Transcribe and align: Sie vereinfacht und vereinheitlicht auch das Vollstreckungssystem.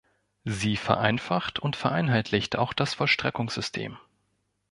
Sie 0.45 0.77
vereinfacht 0.77 1.59
und 1.59 1.75
vereinheitlicht 1.75 2.55
auch 2.55 2.73
das 2.73 2.95
Vollstreckungssystem. 2.95 3.97